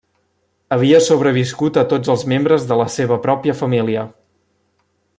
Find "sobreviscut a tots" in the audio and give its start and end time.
1.07-2.13